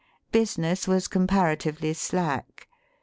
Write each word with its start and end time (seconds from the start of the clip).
Business 0.31 0.87
was 0.87 1.07
comparatively 1.07 1.93
slack. 1.93 2.67